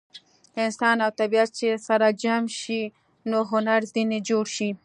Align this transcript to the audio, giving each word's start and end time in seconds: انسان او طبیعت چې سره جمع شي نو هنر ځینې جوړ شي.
انسان 0.63 0.97
او 1.05 1.11
طبیعت 1.19 1.49
چې 1.57 1.67
سره 1.87 2.07
جمع 2.23 2.49
شي 2.61 2.81
نو 3.29 3.39
هنر 3.51 3.79
ځینې 3.93 4.17
جوړ 4.29 4.45
شي. 4.55 4.69